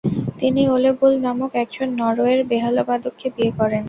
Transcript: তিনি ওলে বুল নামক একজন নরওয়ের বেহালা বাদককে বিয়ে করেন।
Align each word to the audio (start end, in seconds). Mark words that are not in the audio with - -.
তিনি 0.39 0.61
ওলে 0.73 0.91
বুল 0.99 1.13
নামক 1.25 1.51
একজন 1.63 1.87
নরওয়ের 1.99 2.39
বেহালা 2.49 2.83
বাদককে 2.89 3.27
বিয়ে 3.35 3.51
করেন। 3.59 3.79